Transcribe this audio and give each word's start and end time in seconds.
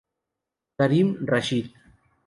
Karim 0.77 1.13
Rashid. 1.27 1.69